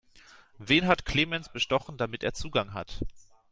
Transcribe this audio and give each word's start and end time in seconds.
Wen 0.57 0.87
hat 0.87 1.05
Clemens 1.05 1.49
bestochen, 1.53 1.95
damit 1.99 2.23
er 2.23 2.33
Zugang 2.33 2.73
hat? 2.73 3.01